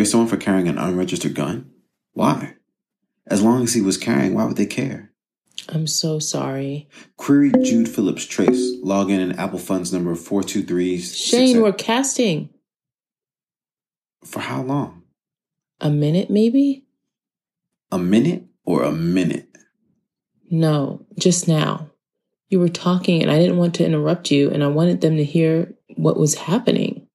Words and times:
disappear 0.00 0.10
someone 0.10 0.28
for 0.28 0.36
carrying 0.36 0.68
an 0.68 0.78
unregistered 0.78 1.34
gun? 1.34 1.70
Why? 2.12 2.54
As 3.26 3.42
long 3.42 3.62
as 3.62 3.74
he 3.74 3.80
was 3.80 3.98
carrying, 3.98 4.34
why 4.34 4.44
would 4.44 4.56
they 4.56 4.66
care? 4.66 5.12
I'm 5.68 5.86
so 5.86 6.18
sorry. 6.18 6.88
Query 7.16 7.52
Jude 7.62 7.88
Phillips 7.88 8.24
Trace. 8.24 8.78
Log 8.82 9.10
in 9.10 9.20
in 9.20 9.38
Apple 9.38 9.58
Funds 9.58 9.92
number 9.92 10.14
423. 10.14 11.00
Shane, 11.00 11.60
we're 11.60 11.72
casting. 11.72 12.48
For 14.24 14.40
how 14.40 14.62
long? 14.62 15.02
A 15.80 15.90
minute, 15.90 16.30
maybe? 16.30 16.86
A 17.92 17.98
minute 17.98 18.44
or 18.64 18.82
a 18.82 18.92
minute? 18.92 19.48
No, 20.50 21.06
just 21.18 21.46
now. 21.46 21.90
You 22.48 22.58
were 22.58 22.68
talking 22.68 23.22
and 23.22 23.30
I 23.30 23.38
didn't 23.38 23.58
want 23.58 23.74
to 23.76 23.86
interrupt 23.86 24.30
you, 24.30 24.50
and 24.50 24.64
I 24.64 24.68
wanted 24.68 25.02
them 25.02 25.16
to 25.18 25.24
hear 25.24 25.74
what 25.96 26.18
was 26.18 26.34
happening. 26.34 27.06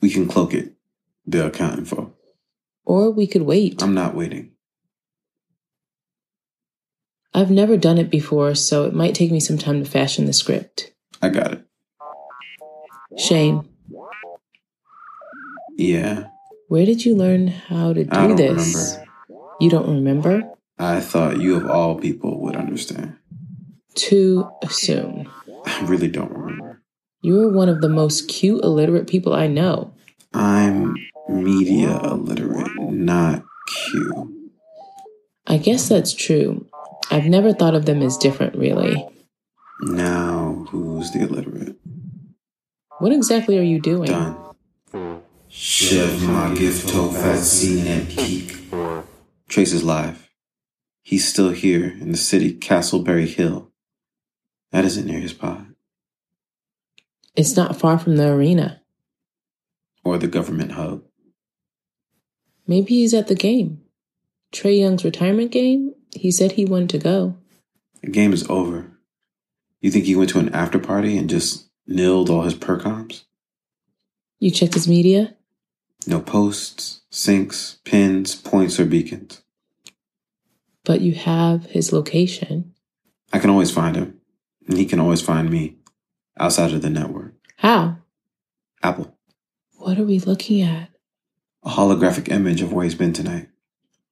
We 0.00 0.10
can 0.10 0.26
cloak 0.26 0.54
it, 0.54 0.77
the 1.28 1.46
accounting 1.46 1.84
for. 1.84 2.10
Or 2.84 3.10
we 3.10 3.26
could 3.26 3.42
wait. 3.42 3.82
I'm 3.82 3.94
not 3.94 4.14
waiting. 4.14 4.52
I've 7.34 7.50
never 7.50 7.76
done 7.76 7.98
it 7.98 8.10
before, 8.10 8.54
so 8.54 8.84
it 8.84 8.94
might 8.94 9.14
take 9.14 9.30
me 9.30 9.38
some 9.38 9.58
time 9.58 9.84
to 9.84 9.88
fashion 9.88 10.24
the 10.24 10.32
script. 10.32 10.92
I 11.20 11.28
got 11.28 11.52
it. 11.52 11.64
Shane. 13.18 13.68
Yeah. 15.76 16.28
Where 16.68 16.86
did 16.86 17.04
you 17.04 17.14
learn 17.14 17.48
how 17.48 17.92
to 17.92 18.04
do 18.04 18.10
I 18.10 18.26
don't 18.28 18.36
this? 18.36 18.96
remember. 18.96 19.12
You 19.60 19.70
don't 19.70 19.88
remember? 19.88 20.52
I 20.78 21.00
thought 21.00 21.40
you 21.40 21.56
of 21.56 21.66
all 21.70 21.96
people 21.96 22.40
would 22.42 22.56
understand. 22.56 23.16
Too 23.94 24.48
soon. 24.70 25.28
I 25.66 25.84
really 25.84 26.08
don't 26.08 26.32
remember. 26.32 26.82
You're 27.20 27.50
one 27.52 27.68
of 27.68 27.80
the 27.80 27.88
most 27.88 28.28
cute 28.28 28.62
illiterate 28.62 29.08
people 29.08 29.34
I 29.34 29.48
know. 29.48 29.92
I'm 30.32 30.94
media 31.28 31.98
illiterate, 32.02 32.70
not 32.78 33.44
Q. 33.68 34.50
I 35.46 35.58
guess 35.58 35.88
that's 35.88 36.12
true. 36.12 36.66
I've 37.10 37.26
never 37.26 37.52
thought 37.52 37.74
of 37.74 37.86
them 37.86 38.02
as 38.02 38.16
different, 38.16 38.56
really. 38.56 39.06
Now, 39.80 40.66
who's 40.70 41.10
the 41.12 41.20
illiterate? 41.20 41.76
What 42.98 43.12
exactly 43.12 43.58
are 43.58 43.62
you 43.62 43.80
doing? 43.80 44.10
Done. 44.10 44.36
Chev 45.48 46.22
my 46.22 46.54
gift 46.54 46.88
to 46.88 47.10
at 47.10 48.08
peak. 48.08 48.56
Trace 49.48 49.72
is 49.72 49.84
live. 49.84 50.28
He's 51.02 51.26
still 51.26 51.50
here 51.50 51.84
in 51.84 52.10
the 52.12 52.18
city, 52.18 52.52
Castleberry 52.54 53.26
Hill. 53.26 53.70
That 54.72 54.84
isn't 54.84 55.06
near 55.06 55.20
his 55.20 55.32
pod. 55.32 55.74
It's 57.34 57.56
not 57.56 57.76
far 57.76 57.98
from 57.98 58.16
the 58.16 58.28
arena. 58.28 58.82
Or 60.04 60.18
the 60.18 60.26
government 60.26 60.72
hub. 60.72 61.04
Maybe 62.68 62.96
he's 62.96 63.14
at 63.14 63.26
the 63.26 63.34
game. 63.34 63.80
Trae 64.52 64.78
Young's 64.78 65.04
retirement 65.04 65.50
game? 65.50 65.94
He 66.14 66.30
said 66.30 66.52
he 66.52 66.64
wanted 66.64 66.90
to 66.90 66.98
go. 66.98 67.36
The 68.02 68.10
game 68.10 68.32
is 68.32 68.48
over. 68.48 68.92
You 69.80 69.90
think 69.90 70.04
he 70.04 70.14
went 70.14 70.30
to 70.30 70.38
an 70.38 70.54
after 70.54 70.78
party 70.78 71.16
and 71.16 71.28
just 71.30 71.68
nilled 71.88 72.28
all 72.28 72.42
his 72.42 72.54
percoms? 72.54 73.24
You 74.38 74.50
checked 74.50 74.74
his 74.74 74.86
media? 74.86 75.34
No 76.06 76.20
posts, 76.20 77.00
sinks, 77.10 77.78
pins, 77.84 78.34
points, 78.34 78.78
or 78.78 78.84
beacons. 78.84 79.42
But 80.84 81.00
you 81.00 81.14
have 81.14 81.64
his 81.66 81.92
location. 81.92 82.74
I 83.32 83.38
can 83.38 83.50
always 83.50 83.70
find 83.70 83.96
him, 83.96 84.20
and 84.66 84.78
he 84.78 84.86
can 84.86 85.00
always 85.00 85.20
find 85.20 85.50
me 85.50 85.76
outside 86.38 86.72
of 86.72 86.82
the 86.82 86.90
network. 86.90 87.34
How? 87.56 87.98
Apple, 88.82 89.16
What 89.76 89.98
are 89.98 90.04
we 90.04 90.18
looking 90.20 90.62
at? 90.62 90.90
A 91.64 91.70
holographic 91.70 92.28
image 92.28 92.62
of 92.62 92.72
where 92.72 92.84
he's 92.84 92.94
been 92.94 93.12
tonight. 93.12 93.48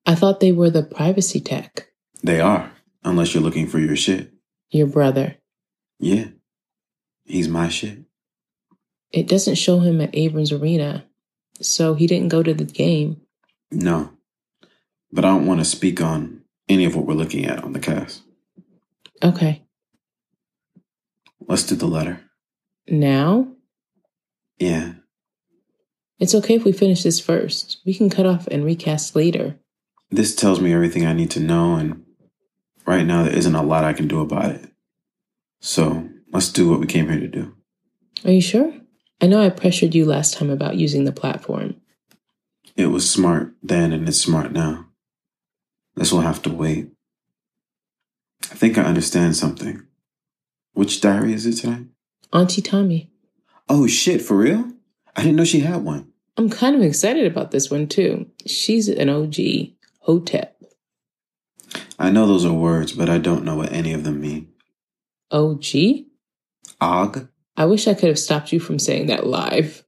I 0.06 0.14
thought 0.14 0.40
they 0.40 0.52
were 0.52 0.70
the 0.70 0.82
privacy 0.82 1.40
tech. 1.40 1.88
They 2.22 2.40
are, 2.40 2.72
unless 3.04 3.34
you're 3.34 3.42
looking 3.42 3.66
for 3.66 3.78
your 3.78 3.96
shit. 3.96 4.32
Your 4.70 4.86
brother. 4.86 5.36
Yeah, 5.98 6.26
he's 7.24 7.48
my 7.48 7.68
shit. 7.68 8.00
It 9.12 9.28
doesn't 9.28 9.54
show 9.54 9.80
him 9.80 10.00
at 10.00 10.14
Abrams 10.14 10.52
Arena, 10.52 11.06
so 11.60 11.94
he 11.94 12.06
didn't 12.06 12.28
go 12.28 12.42
to 12.42 12.54
the 12.54 12.64
game. 12.64 13.20
No, 13.70 14.10
but 15.12 15.24
I 15.24 15.28
don't 15.28 15.46
want 15.46 15.60
to 15.60 15.64
speak 15.64 16.00
on 16.00 16.42
any 16.68 16.84
of 16.84 16.94
what 16.94 17.06
we're 17.06 17.14
looking 17.14 17.46
at 17.46 17.64
on 17.64 17.72
the 17.72 17.80
cast. 17.80 18.22
Okay. 19.22 19.62
Let's 21.48 21.62
do 21.62 21.76
the 21.76 21.86
letter. 21.86 22.20
Now? 22.88 23.48
Yeah, 24.58 24.94
It's 26.18 26.34
okay 26.34 26.54
if 26.54 26.64
we 26.64 26.72
finish 26.72 27.02
this 27.02 27.20
first. 27.20 27.80
We 27.84 27.94
can 27.94 28.08
cut 28.08 28.26
off 28.26 28.46
and 28.48 28.64
recast 28.64 29.14
later. 29.14 29.58
this 30.10 30.34
tells 30.34 30.60
me 30.60 30.72
everything 30.72 31.04
I 31.04 31.12
need 31.12 31.30
to 31.32 31.40
know, 31.40 31.74
and 31.74 32.04
right 32.86 33.04
now 33.04 33.24
there 33.24 33.36
isn't 33.36 33.54
a 33.54 33.62
lot 33.62 33.84
I 33.84 33.92
can 33.92 34.08
do 34.08 34.20
about 34.20 34.50
it. 34.50 34.70
So 35.60 36.08
let's 36.32 36.50
do 36.50 36.70
what 36.70 36.80
we 36.80 36.86
came 36.86 37.08
here 37.08 37.20
to 37.20 37.28
do. 37.28 37.54
Are 38.24 38.30
you 38.30 38.40
sure? 38.40 38.72
I 39.20 39.26
know 39.26 39.42
I 39.42 39.50
pressured 39.50 39.94
you 39.94 40.04
last 40.04 40.34
time 40.34 40.50
about 40.50 40.76
using 40.76 41.04
the 41.04 41.12
platform. 41.12 41.76
It 42.76 42.86
was 42.86 43.10
smart 43.10 43.54
then, 43.62 43.92
and 43.92 44.08
it's 44.08 44.20
smart 44.20 44.52
now. 44.52 44.86
This 45.96 46.12
will 46.12 46.20
have 46.20 46.42
to 46.42 46.50
wait. 46.52 46.88
I 48.44 48.54
think 48.54 48.78
I 48.78 48.82
understand 48.82 49.36
something. 49.36 49.82
Which 50.74 51.00
diary 51.00 51.32
is 51.32 51.46
it 51.46 51.54
tonight? 51.54 51.86
Auntie 52.32 52.62
Tommy. 52.62 53.10
Oh 53.68 53.86
shit, 53.86 54.22
for 54.22 54.36
real? 54.36 54.72
I 55.16 55.22
didn't 55.22 55.36
know 55.36 55.44
she 55.44 55.60
had 55.60 55.82
one. 55.82 56.12
I'm 56.36 56.50
kind 56.50 56.76
of 56.76 56.82
excited 56.82 57.26
about 57.26 57.50
this 57.50 57.70
one 57.70 57.88
too. 57.88 58.26
She's 58.46 58.88
an 58.88 59.08
OG. 59.08 59.36
Hotep. 60.00 60.56
I 61.98 62.10
know 62.10 62.26
those 62.26 62.44
are 62.44 62.52
words, 62.52 62.92
but 62.92 63.08
I 63.08 63.18
don't 63.18 63.44
know 63.44 63.56
what 63.56 63.72
any 63.72 63.92
of 63.92 64.04
them 64.04 64.20
mean. 64.20 64.52
OG? 65.30 65.64
Og? 66.80 67.28
I 67.56 67.64
wish 67.64 67.88
I 67.88 67.94
could 67.94 68.08
have 68.08 68.18
stopped 68.18 68.52
you 68.52 68.60
from 68.60 68.78
saying 68.78 69.06
that 69.06 69.26
live. 69.26 69.84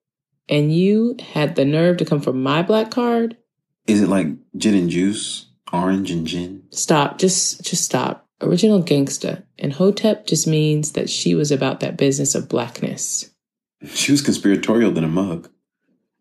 And 0.49 0.75
you 0.75 1.17
had 1.33 1.55
the 1.55 1.67
nerve 1.67 1.99
to 1.99 2.07
come 2.07 2.21
for 2.21 2.33
my 2.33 2.63
black 2.63 2.91
card? 2.91 3.37
Is 3.87 4.01
it 4.01 4.09
like 4.09 4.29
gin 4.57 4.75
and 4.75 4.89
juice? 4.91 5.47
Orange 5.71 6.11
and 6.11 6.27
gin? 6.27 6.63
Stop. 6.71 7.19
Just 7.19 7.63
just 7.63 7.85
stop. 7.85 8.27
Original 8.41 8.83
gangsta. 8.83 9.43
And 9.59 9.75
Hotep 9.75 10.27
just 10.27 10.47
means 10.47 10.93
that 10.93 11.11
she 11.11 11.35
was 11.35 11.51
about 11.51 11.81
that 11.81 11.99
business 11.99 12.35
of 12.35 12.49
blackness. 12.49 13.31
She 13.87 14.13
was 14.13 14.23
conspiratorial 14.23 14.91
than 14.91 15.05
a 15.05 15.09
mug. 15.09 15.49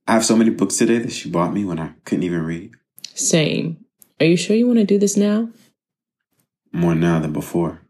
I 0.08 0.14
have 0.14 0.26
so 0.26 0.36
many 0.36 0.52
books 0.52 0.78
today 0.78 1.00
that 1.00 1.12
she 1.12 1.30
bought 1.30 1.54
me 1.54 1.66
when 1.66 1.80
I 1.80 1.92
couldn't 2.06 2.24
even 2.24 2.44
read. 2.44 2.72
Same. 3.14 3.84
Are 4.20 4.26
you 4.26 4.38
sure 4.38 4.56
you 4.56 4.68
want 4.68 4.80
to 4.80 4.86
do 4.86 5.00
this 5.00 5.18
now? 5.18 5.50
More 6.72 6.96
now 6.96 7.20
than 7.20 7.34
before. 7.34 7.82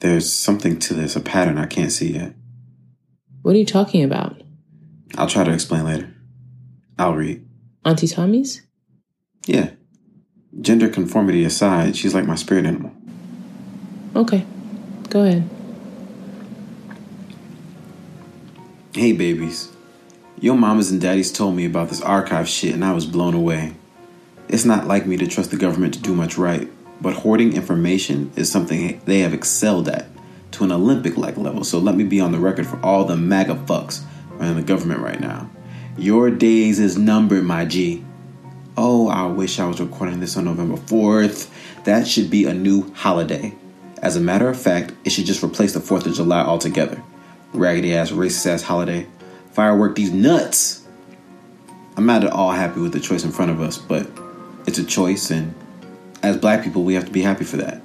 There's 0.00 0.32
something 0.32 0.78
to 0.80 0.94
this, 0.94 1.16
a 1.16 1.20
pattern 1.20 1.58
I 1.58 1.66
can't 1.66 1.92
see 1.92 2.12
yet. 2.14 2.34
What 3.42 3.54
are 3.54 3.58
you 3.58 3.66
talking 3.66 4.04
about? 4.04 4.40
I'll 5.16 5.28
try 5.28 5.44
to 5.44 5.52
explain 5.52 5.84
later. 5.84 6.14
I'll 6.98 7.14
read. 7.14 7.46
Auntie 7.84 8.06
Tommy's? 8.06 8.62
Yeah. 9.46 9.70
Gender 10.60 10.88
conformity 10.88 11.44
aside, 11.44 11.96
she's 11.96 12.14
like 12.14 12.26
my 12.26 12.34
spirit 12.34 12.66
animal. 12.66 12.92
Okay. 14.14 14.44
Go 15.08 15.24
ahead. 15.24 15.48
Hey, 18.94 19.12
babies. 19.12 19.72
Your 20.38 20.54
mamas 20.54 20.90
and 20.90 21.00
daddies 21.00 21.32
told 21.32 21.56
me 21.56 21.64
about 21.64 21.88
this 21.88 22.02
archive 22.02 22.46
shit 22.46 22.74
and 22.74 22.84
I 22.84 22.92
was 22.92 23.06
blown 23.06 23.32
away. 23.32 23.72
It's 24.48 24.66
not 24.66 24.86
like 24.86 25.06
me 25.06 25.16
to 25.16 25.26
trust 25.26 25.50
the 25.50 25.56
government 25.56 25.94
to 25.94 26.00
do 26.00 26.14
much 26.14 26.36
right, 26.36 26.68
but 27.00 27.14
hoarding 27.14 27.54
information 27.54 28.30
is 28.36 28.52
something 28.52 29.00
they 29.06 29.20
have 29.20 29.32
excelled 29.32 29.88
at 29.88 30.08
to 30.50 30.64
an 30.64 30.72
Olympic 30.72 31.16
like 31.16 31.38
level, 31.38 31.64
so 31.64 31.78
let 31.78 31.94
me 31.94 32.04
be 32.04 32.20
on 32.20 32.32
the 32.32 32.38
record 32.38 32.66
for 32.66 32.78
all 32.84 33.06
the 33.06 33.16
MAGA 33.16 33.54
fucks 33.64 34.02
running 34.32 34.56
the 34.56 34.62
government 34.62 35.00
right 35.00 35.20
now. 35.20 35.48
Your 35.96 36.30
days 36.30 36.78
is 36.78 36.98
numbered, 36.98 37.44
my 37.44 37.64
G. 37.64 38.04
Oh, 38.76 39.08
I 39.08 39.24
wish 39.24 39.58
I 39.58 39.66
was 39.66 39.80
recording 39.80 40.20
this 40.20 40.36
on 40.36 40.44
November 40.44 40.76
4th. 40.76 41.48
That 41.84 42.06
should 42.06 42.28
be 42.28 42.44
a 42.44 42.52
new 42.52 42.92
holiday. 42.92 43.54
As 44.02 44.16
a 44.16 44.20
matter 44.20 44.50
of 44.50 44.60
fact, 44.60 44.92
it 45.06 45.12
should 45.12 45.24
just 45.24 45.42
replace 45.42 45.72
the 45.72 45.80
4th 45.80 46.04
of 46.04 46.14
July 46.14 46.42
altogether. 46.42 47.02
Raggedy 47.52 47.94
ass, 47.94 48.10
racist 48.10 48.46
ass 48.46 48.62
holiday. 48.62 49.06
Firework 49.52 49.94
these 49.94 50.10
nuts. 50.10 50.86
I'm 51.96 52.06
not 52.06 52.24
at 52.24 52.30
all 52.30 52.52
happy 52.52 52.80
with 52.80 52.92
the 52.92 53.00
choice 53.00 53.24
in 53.24 53.30
front 53.30 53.50
of 53.50 53.60
us, 53.60 53.76
but 53.76 54.10
it's 54.66 54.78
a 54.78 54.84
choice, 54.84 55.30
and 55.30 55.54
as 56.22 56.38
black 56.38 56.64
people, 56.64 56.84
we 56.84 56.94
have 56.94 57.04
to 57.04 57.12
be 57.12 57.22
happy 57.22 57.44
for 57.44 57.58
that. 57.58 57.82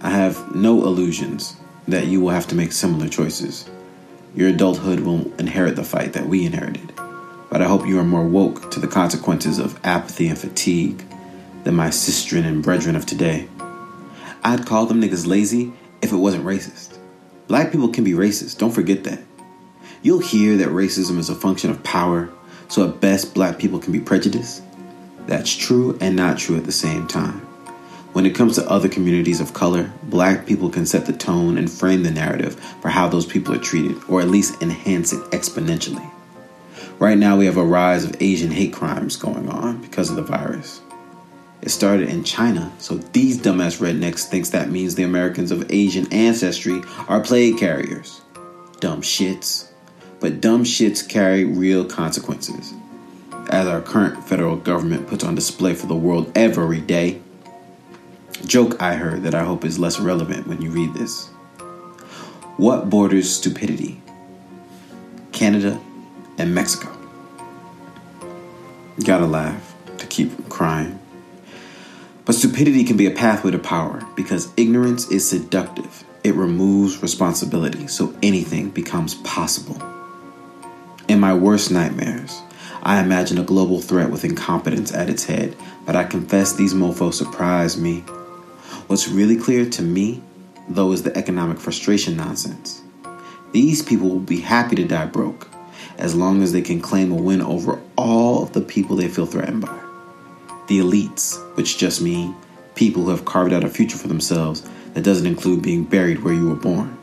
I 0.00 0.10
have 0.10 0.54
no 0.54 0.82
illusions 0.84 1.56
that 1.86 2.06
you 2.06 2.20
will 2.20 2.30
have 2.30 2.48
to 2.48 2.54
make 2.54 2.72
similar 2.72 3.08
choices. 3.08 3.70
Your 4.34 4.48
adulthood 4.48 5.00
will 5.00 5.32
inherit 5.38 5.76
the 5.76 5.84
fight 5.84 6.14
that 6.14 6.26
we 6.26 6.44
inherited, 6.44 6.92
but 7.50 7.62
I 7.62 7.66
hope 7.66 7.86
you 7.86 7.98
are 8.00 8.04
more 8.04 8.26
woke 8.26 8.72
to 8.72 8.80
the 8.80 8.88
consequences 8.88 9.60
of 9.60 9.78
apathy 9.84 10.26
and 10.26 10.38
fatigue 10.38 11.04
than 11.62 11.74
my 11.76 11.88
sistren 11.88 12.44
and 12.44 12.62
brethren 12.62 12.96
of 12.96 13.06
today. 13.06 13.48
I'd 14.42 14.66
call 14.66 14.86
them 14.86 15.00
niggas 15.00 15.26
lazy 15.26 15.72
if 16.02 16.12
it 16.12 16.16
wasn't 16.16 16.44
racist. 16.44 16.93
Black 17.46 17.70
people 17.70 17.88
can 17.88 18.04
be 18.04 18.12
racist, 18.12 18.58
don't 18.58 18.70
forget 18.70 19.04
that. 19.04 19.20
You'll 20.02 20.18
hear 20.18 20.56
that 20.56 20.68
racism 20.68 21.18
is 21.18 21.28
a 21.28 21.34
function 21.34 21.70
of 21.70 21.82
power, 21.82 22.30
so 22.68 22.88
at 22.88 23.00
best 23.00 23.34
black 23.34 23.58
people 23.58 23.78
can 23.78 23.92
be 23.92 24.00
prejudiced? 24.00 24.62
That's 25.26 25.54
true 25.54 25.98
and 26.00 26.16
not 26.16 26.38
true 26.38 26.56
at 26.56 26.64
the 26.64 26.72
same 26.72 27.06
time. 27.06 27.40
When 28.14 28.26
it 28.26 28.34
comes 28.34 28.54
to 28.54 28.70
other 28.70 28.88
communities 28.88 29.40
of 29.40 29.54
color, 29.54 29.92
black 30.04 30.46
people 30.46 30.70
can 30.70 30.86
set 30.86 31.04
the 31.04 31.12
tone 31.12 31.58
and 31.58 31.70
frame 31.70 32.02
the 32.02 32.10
narrative 32.10 32.54
for 32.80 32.88
how 32.88 33.08
those 33.08 33.26
people 33.26 33.54
are 33.54 33.58
treated, 33.58 33.96
or 34.08 34.20
at 34.20 34.28
least 34.28 34.62
enhance 34.62 35.12
it 35.12 35.20
exponentially. 35.32 36.10
Right 36.98 37.18
now, 37.18 37.36
we 37.36 37.46
have 37.46 37.56
a 37.56 37.64
rise 37.64 38.04
of 38.04 38.16
Asian 38.20 38.52
hate 38.52 38.72
crimes 38.72 39.16
going 39.16 39.48
on 39.48 39.82
because 39.82 40.10
of 40.10 40.16
the 40.16 40.22
virus. 40.22 40.80
It 41.64 41.70
started 41.70 42.10
in 42.10 42.24
China, 42.24 42.70
so 42.78 42.98
these 42.98 43.38
dumbass 43.38 43.80
rednecks 43.80 44.24
thinks 44.26 44.50
that 44.50 44.68
means 44.68 44.96
the 44.96 45.02
Americans 45.02 45.50
of 45.50 45.72
Asian 45.72 46.12
ancestry 46.12 46.82
are 47.08 47.22
plague 47.22 47.56
carriers. 47.56 48.20
Dumb 48.80 49.00
shits. 49.00 49.68
But 50.20 50.42
dumb 50.42 50.64
shits 50.64 51.08
carry 51.08 51.46
real 51.46 51.86
consequences, 51.86 52.74
as 53.48 53.66
our 53.66 53.80
current 53.80 54.22
federal 54.28 54.56
government 54.56 55.06
puts 55.06 55.24
on 55.24 55.34
display 55.34 55.72
for 55.72 55.86
the 55.86 55.96
world 55.96 56.30
every 56.36 56.82
day. 56.82 57.22
Joke 58.44 58.82
I 58.82 58.96
heard 58.96 59.22
that 59.22 59.34
I 59.34 59.44
hope 59.44 59.64
is 59.64 59.78
less 59.78 59.98
relevant 59.98 60.46
when 60.46 60.60
you 60.60 60.70
read 60.70 60.92
this. 60.92 61.28
What 62.58 62.90
borders 62.90 63.34
stupidity? 63.34 64.02
Canada 65.32 65.80
and 66.36 66.54
Mexico. 66.54 66.94
Gotta 69.02 69.24
laugh 69.24 69.74
to 69.96 70.06
keep 70.06 70.30
from 70.30 70.44
crying. 70.44 70.98
But 72.24 72.34
stupidity 72.34 72.84
can 72.84 72.96
be 72.96 73.06
a 73.06 73.10
pathway 73.10 73.50
to 73.50 73.58
power 73.58 74.02
because 74.16 74.52
ignorance 74.56 75.10
is 75.10 75.28
seductive. 75.28 76.04
It 76.22 76.34
removes 76.34 77.02
responsibility, 77.02 77.86
so 77.86 78.14
anything 78.22 78.70
becomes 78.70 79.16
possible. 79.16 79.76
In 81.06 81.20
my 81.20 81.34
worst 81.34 81.70
nightmares, 81.70 82.40
I 82.82 83.02
imagine 83.02 83.36
a 83.36 83.44
global 83.44 83.80
threat 83.80 84.10
with 84.10 84.24
incompetence 84.24 84.92
at 84.94 85.10
its 85.10 85.24
head, 85.24 85.54
but 85.84 85.96
I 85.96 86.04
confess 86.04 86.54
these 86.54 86.72
mofos 86.72 87.14
surprise 87.14 87.76
me. 87.76 88.00
What's 88.86 89.08
really 89.08 89.36
clear 89.36 89.68
to 89.68 89.82
me, 89.82 90.22
though, 90.66 90.92
is 90.92 91.02
the 91.02 91.16
economic 91.16 91.58
frustration 91.58 92.16
nonsense. 92.16 92.82
These 93.52 93.82
people 93.82 94.08
will 94.08 94.18
be 94.20 94.40
happy 94.40 94.76
to 94.76 94.84
die 94.84 95.06
broke 95.06 95.48
as 95.98 96.14
long 96.14 96.42
as 96.42 96.52
they 96.52 96.62
can 96.62 96.80
claim 96.80 97.12
a 97.12 97.16
win 97.16 97.42
over 97.42 97.80
all 97.96 98.42
of 98.42 98.52
the 98.54 98.62
people 98.62 98.96
they 98.96 99.08
feel 99.08 99.26
threatened 99.26 99.60
by 99.60 99.78
the 100.66 100.78
elites, 100.78 101.36
which 101.56 101.78
just 101.78 102.00
mean 102.00 102.34
people 102.74 103.04
who 103.04 103.10
have 103.10 103.24
carved 103.24 103.52
out 103.52 103.64
a 103.64 103.68
future 103.68 103.98
for 103.98 104.08
themselves 104.08 104.68
that 104.94 105.04
doesn't 105.04 105.26
include 105.26 105.62
being 105.62 105.84
buried 105.84 106.22
where 106.22 106.34
you 106.34 106.48
were 106.48 106.56
born. 106.56 106.96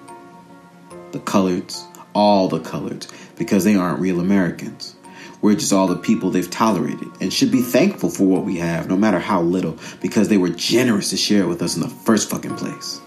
The 1.12 1.20
coloreds, 1.20 1.84
all 2.14 2.48
the 2.48 2.60
coloreds, 2.60 3.12
because 3.38 3.64
they 3.64 3.76
aren't 3.76 4.00
real 4.00 4.20
Americans. 4.20 4.96
We're 5.42 5.56
just 5.56 5.74
all 5.74 5.88
the 5.88 5.96
people 5.96 6.30
they've 6.30 6.50
tolerated 6.50 7.08
and 7.20 7.34
should 7.34 7.52
be 7.52 7.62
thankful 7.62 8.10
for 8.10 8.26
what 8.26 8.46
we 8.46 8.58
have, 8.58 8.88
no 8.88 8.96
matter 8.96 9.20
how 9.20 9.42
little, 9.42 9.78
because 10.02 10.28
they 10.28 10.38
were 10.38 10.50
generous 10.50 11.10
to 11.10 11.18
share 11.18 11.44
it 11.44 11.48
with 11.48 11.62
us 11.62 11.76
in 11.76 11.82
the 11.82 11.90
first 11.90 12.30
fucking 12.30 12.56
place. 12.58 13.02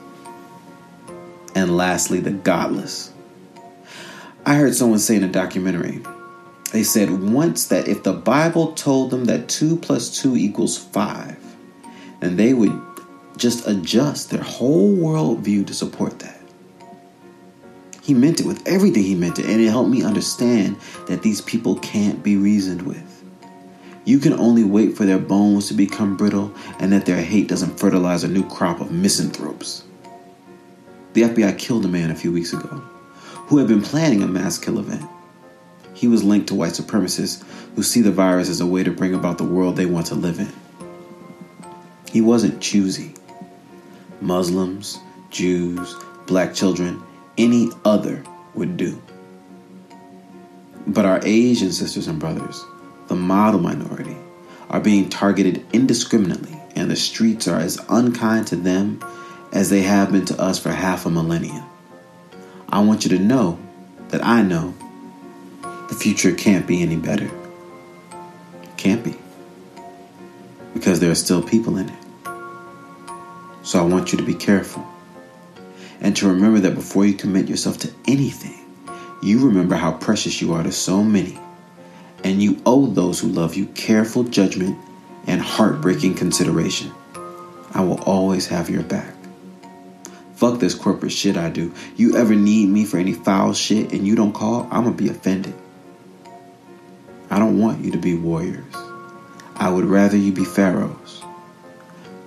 And 1.55 1.77
lastly, 1.77 2.19
the 2.19 2.33
godless. 2.33 3.13
I 4.45 4.57
heard 4.57 4.75
someone 4.75 4.99
say 4.99 5.17
in 5.17 5.25
a 5.25 5.29
documentary 5.29 6.03
they 6.75 6.83
said 6.83 7.31
once 7.31 7.69
that 7.69 7.87
if 7.87 8.03
the 8.03 8.13
Bible 8.13 8.73
told 8.73 9.13
them 9.13 9.27
that 9.27 9.49
2 9.49 9.77
plus 9.77 10.21
2 10.21 10.37
equals 10.37 10.77
5, 10.77 11.37
and 12.21 12.37
they 12.37 12.53
would 12.53 12.77
just 13.37 13.69
adjust 13.69 14.31
their 14.31 14.43
whole 14.43 14.93
worldview 14.97 15.65
to 15.69 15.73
support 15.73 16.19
that. 16.19 16.41
He 18.03 18.13
meant 18.13 18.41
it 18.41 18.47
with 18.47 18.67
everything 18.67 19.05
he 19.05 19.15
meant 19.15 19.39
it, 19.39 19.45
and 19.45 19.61
it 19.61 19.69
helped 19.69 19.89
me 19.89 20.03
understand 20.03 20.77
that 21.07 21.23
these 21.23 21.41
people 21.41 21.77
can't 21.77 22.25
be 22.25 22.37
reasoned 22.37 22.83
with. 22.83 23.23
You 24.05 24.19
can 24.19 24.33
only 24.33 24.65
wait 24.65 24.97
for 24.97 25.07
their 25.07 25.21
bones 25.21 25.69
to 25.69 25.75
become 25.75 26.17
brittle 26.17 26.53
and 26.81 26.93
that 26.93 27.07
their 27.07 27.23
hate 27.23 27.47
doesn't 27.47 27.79
fertilize 27.79 28.25
a 28.25 28.29
new 28.29 28.49
crop 28.49 28.81
of 28.81 28.91
misanthropes. 28.91 29.85
The 31.13 31.23
FBI 31.23 31.57
killed 31.57 31.85
a 31.85 31.89
man 31.89 32.11
a 32.11 32.17
few 32.17 32.33
weeks 32.33 32.53
ago 32.53 32.83
who 33.47 33.59
had 33.59 33.69
been 33.69 33.81
planning 33.81 34.25
a 34.25 34.27
mass 34.27 34.59
kill 34.59 34.81
event. 34.81 35.09
He 36.05 36.09
was 36.09 36.23
linked 36.23 36.49
to 36.49 36.55
white 36.55 36.73
supremacists 36.73 37.43
who 37.75 37.83
see 37.83 38.03
the 38.03 38.13
virus 38.13 38.51
as 38.51 38.61
a 38.61 38.67
way 38.67 38.83
to 38.83 38.91
bring 38.91 39.15
about 39.15 39.39
the 39.39 39.45
world 39.45 39.75
they 39.75 39.87
want 39.87 40.09
to 40.09 40.15
live 40.15 40.39
in. 40.39 40.53
He 42.13 42.21
wasn't 42.21 42.61
choosy. 42.61 43.15
Muslims, 44.21 44.99
Jews, 45.31 45.97
black 46.27 46.53
children, 46.53 47.03
any 47.39 47.71
other 47.87 48.23
would 48.53 48.77
do. 48.77 49.01
But 50.87 51.07
our 51.07 51.23
Asian 51.25 51.73
sisters 51.73 52.07
and 52.07 52.21
brothers, 52.21 52.63
the 53.09 53.15
model 53.15 53.61
minority, 53.61 54.19
are 54.69 54.81
being 54.81 55.09
targeted 55.09 55.65
indiscriminately, 55.73 56.61
and 56.77 56.91
the 56.91 56.97
streets 56.97 57.49
are 57.49 57.61
as 57.61 57.81
unkind 57.89 58.49
to 58.49 58.57
them 58.57 59.03
as 59.55 59.71
they 59.71 59.81
have 59.81 60.13
been 60.13 60.27
to 60.27 60.39
us 60.39 60.59
for 60.59 60.69
half 60.69 61.07
a 61.07 61.11
millennium. 61.11 61.65
I 62.69 62.81
want 62.81 63.05
you 63.07 63.17
to 63.17 63.25
know 63.25 63.59
that 64.09 64.23
I 64.23 64.43
know 64.43 64.75
the 65.89 65.95
future 65.95 66.33
can't 66.33 66.67
be 66.67 66.83
any 66.83 66.97
better. 66.97 67.31
Can't 68.77 69.05
be. 69.05 69.15
Because 70.73 71.01
there 71.01 71.11
are 71.11 71.15
still 71.17 71.43
people 71.43 71.77
in 71.77 71.89
it. 71.89 71.99
So 73.63 73.79
I 73.79 73.83
want 73.83 74.13
you 74.13 74.19
to 74.19 74.25
be 74.25 74.35
careful. 74.35 74.87
And 76.01 76.17
to 76.17 76.29
remember 76.29 76.61
that 76.61 76.75
before 76.75 77.07
you 77.07 77.15
commit 77.15 77.49
yourself 77.49 77.79
to 77.79 77.91
anything, 78.07 78.61
you 79.23 79.47
remember 79.47 79.75
how 79.75 79.93
precious 79.93 80.43
you 80.43 80.53
are 80.53 80.63
to 80.63 80.73
so 80.73 81.03
many. 81.03 81.39
And 82.23 82.43
you 82.43 82.61
owe 82.67 82.87
those 82.87 83.21
who 83.21 83.29
love 83.29 83.55
you 83.55 83.67
careful 83.67 84.25
judgment 84.25 84.79
and 85.27 85.41
heartbreaking 85.41 86.15
consideration. 86.15 86.93
I 87.73 87.83
will 87.83 88.03
always 88.03 88.47
have 88.49 88.69
your 88.71 88.83
back. 88.83 89.15
Fuck 90.37 90.61
this 90.61 90.75
corporate 90.75 91.13
shit 91.13 91.37
I 91.37 91.49
do. 91.49 91.73
You 91.97 92.17
ever 92.17 92.35
need 92.35 92.69
me 92.69 92.85
for 92.85 92.99
any 92.99 93.13
foul 93.13 93.55
shit 93.55 93.93
and 93.93 94.07
you 94.07 94.15
don't 94.15 94.33
call, 94.33 94.69
I'm 94.71 94.85
gonna 94.85 94.93
be 94.93 95.09
offended. 95.09 95.55
I 97.35 97.41
don't 97.41 97.59
want 97.59 97.85
you 97.85 97.91
to 97.91 97.99
be 97.99 98.15
warriors. 98.15 98.73
I 99.57 99.69
would 99.69 99.87
rather 99.87 100.17
you 100.17 100.31
be 100.31 100.45
pharaohs. 100.45 101.21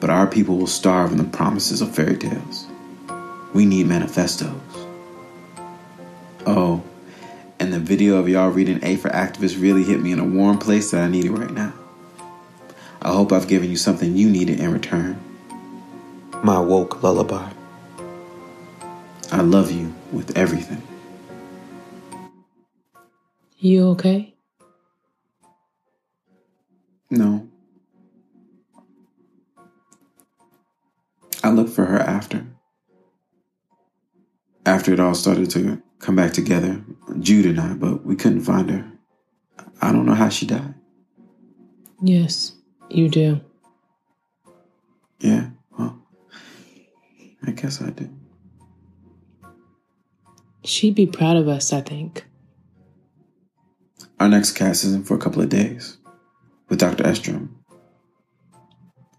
But 0.01 0.09
our 0.09 0.27
people 0.27 0.57
will 0.57 0.67
starve 0.67 1.13
in 1.13 1.17
the 1.17 1.23
promises 1.23 1.79
of 1.79 1.95
fairy 1.95 2.17
tales. 2.17 2.67
We 3.53 3.65
need 3.65 3.87
manifestos. 3.87 4.51
Oh, 6.45 6.83
and 7.57 7.71
the 7.71 7.79
video 7.79 8.17
of 8.17 8.27
y'all 8.27 8.49
reading 8.49 8.83
A 8.83 8.97
for 8.97 9.07
Activists 9.07 9.61
really 9.61 9.85
hit 9.85 10.01
me 10.01 10.11
in 10.11 10.19
a 10.19 10.25
warm 10.25 10.57
place 10.57 10.91
that 10.91 11.01
I 11.01 11.07
needed 11.07 11.31
right 11.31 11.51
now. 11.51 11.71
I 13.01 13.13
hope 13.13 13.31
I've 13.31 13.47
given 13.47 13.69
you 13.69 13.77
something 13.77 14.13
you 14.13 14.29
needed 14.29 14.59
in 14.59 14.73
return. 14.73 15.17
My 16.43 16.59
woke 16.59 17.01
lullaby. 17.01 17.49
I 19.31 19.39
love 19.39 19.71
you 19.71 19.95
with 20.11 20.37
everything. 20.37 20.85
You 23.57 23.87
okay? 23.91 24.33
No. 27.09 27.47
I 31.43 31.49
looked 31.49 31.69
for 31.69 31.85
her 31.85 31.99
after. 31.99 32.45
After 34.65 34.91
it 34.91 34.99
all 34.99 35.15
started 35.15 35.49
to 35.51 35.81
come 35.99 36.17
back 36.17 36.33
together, 36.33 36.83
Jude 37.19 37.45
and 37.45 37.59
I, 37.59 37.73
but 37.73 38.05
we 38.05 38.15
couldn't 38.15 38.41
find 38.41 38.69
her. 38.69 38.91
I 39.81 39.91
don't 39.91 40.05
know 40.05 40.15
how 40.15 40.29
she 40.29 40.45
died. 40.45 40.73
Yes, 42.01 42.53
you 42.89 43.07
do. 43.07 43.39
Yeah, 45.19 45.49
well, 45.77 45.99
I 47.45 47.51
guess 47.51 47.81
I 47.81 47.91
do. 47.91 48.09
She'd 50.63 50.95
be 50.95 51.07
proud 51.07 51.37
of 51.37 51.47
us, 51.47 51.71
I 51.71 51.81
think. 51.81 52.25
Our 54.19 54.27
next 54.27 54.51
cast 54.51 54.83
isn't 54.83 55.07
for 55.07 55.15
a 55.15 55.19
couple 55.19 55.41
of 55.41 55.49
days 55.49 55.97
with 56.69 56.79
Dr. 56.79 57.03
Estrom. 57.03 57.49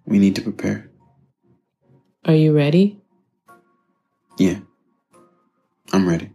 We 0.06 0.18
need 0.18 0.36
to 0.36 0.42
prepare. 0.42 0.90
Are 2.24 2.34
you 2.34 2.52
ready? 2.52 3.00
Yeah, 4.38 4.58
I'm 5.92 6.08
ready. 6.08 6.30